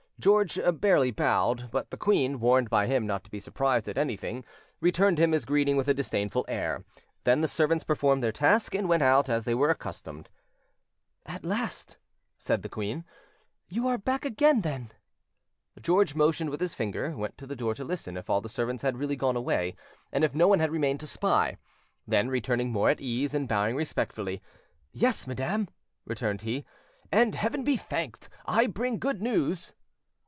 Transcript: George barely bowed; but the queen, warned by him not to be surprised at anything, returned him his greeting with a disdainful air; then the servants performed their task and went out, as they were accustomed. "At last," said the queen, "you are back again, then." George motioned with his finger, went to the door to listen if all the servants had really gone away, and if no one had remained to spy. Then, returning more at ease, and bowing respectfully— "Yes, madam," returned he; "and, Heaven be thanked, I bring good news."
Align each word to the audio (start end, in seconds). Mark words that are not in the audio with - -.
George 0.21 0.59
barely 0.73 1.09
bowed; 1.09 1.69
but 1.71 1.89
the 1.89 1.97
queen, 1.97 2.39
warned 2.39 2.69
by 2.69 2.85
him 2.85 3.07
not 3.07 3.23
to 3.23 3.31
be 3.31 3.39
surprised 3.39 3.89
at 3.89 3.97
anything, 3.97 4.45
returned 4.79 5.17
him 5.17 5.31
his 5.31 5.45
greeting 5.45 5.75
with 5.77 5.87
a 5.87 5.95
disdainful 5.95 6.45
air; 6.47 6.85
then 7.23 7.41
the 7.41 7.47
servants 7.47 7.83
performed 7.83 8.21
their 8.21 8.31
task 8.31 8.75
and 8.75 8.87
went 8.87 9.01
out, 9.01 9.29
as 9.29 9.45
they 9.45 9.55
were 9.55 9.71
accustomed. 9.71 10.29
"At 11.25 11.43
last," 11.43 11.97
said 12.37 12.61
the 12.61 12.69
queen, 12.69 13.03
"you 13.67 13.87
are 13.87 13.97
back 13.97 14.23
again, 14.23 14.61
then." 14.61 14.91
George 15.81 16.13
motioned 16.13 16.51
with 16.51 16.61
his 16.61 16.75
finger, 16.75 17.17
went 17.17 17.35
to 17.39 17.47
the 17.47 17.55
door 17.55 17.73
to 17.73 17.83
listen 17.83 18.15
if 18.15 18.29
all 18.29 18.41
the 18.41 18.47
servants 18.47 18.83
had 18.83 18.97
really 18.99 19.15
gone 19.15 19.35
away, 19.35 19.75
and 20.11 20.23
if 20.23 20.35
no 20.35 20.47
one 20.47 20.59
had 20.59 20.69
remained 20.71 20.99
to 20.99 21.07
spy. 21.07 21.57
Then, 22.07 22.29
returning 22.29 22.71
more 22.71 22.91
at 22.91 23.01
ease, 23.01 23.33
and 23.33 23.47
bowing 23.49 23.75
respectfully— 23.75 24.43
"Yes, 24.91 25.25
madam," 25.25 25.67
returned 26.05 26.43
he; 26.43 26.63
"and, 27.11 27.33
Heaven 27.33 27.63
be 27.63 27.75
thanked, 27.75 28.29
I 28.45 28.67
bring 28.67 28.99
good 28.99 29.19
news." 29.19 29.73